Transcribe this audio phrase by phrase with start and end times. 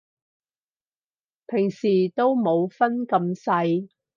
[1.45, 3.87] 平時都冇分咁細